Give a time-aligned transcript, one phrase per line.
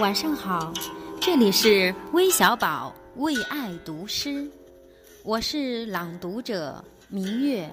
[0.00, 0.74] 晚上好，
[1.18, 4.46] 这里是微小宝为爱读诗，
[5.22, 7.66] 我是朗读者明月。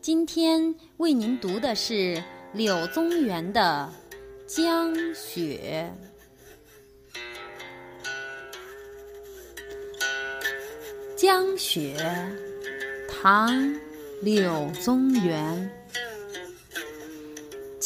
[0.00, 2.20] 今天为您读的是
[2.52, 3.88] 柳宗元的
[4.56, 5.88] 《江雪》。
[11.16, 11.96] 《江雪》
[13.22, 13.52] 唐·
[14.20, 15.70] 柳宗元。